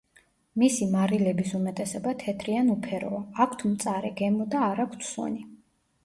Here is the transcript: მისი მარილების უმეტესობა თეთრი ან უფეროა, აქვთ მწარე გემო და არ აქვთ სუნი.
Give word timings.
მისი 0.61 0.85
მარილების 0.93 1.51
უმეტესობა 1.57 2.13
თეთრი 2.23 2.55
ან 2.61 2.71
უფეროა, 2.75 3.19
აქვთ 3.45 3.61
მწარე 3.73 4.11
გემო 4.23 4.47
და 4.55 4.63
არ 4.69 4.81
აქვთ 4.85 5.05
სუნი. 5.11 5.45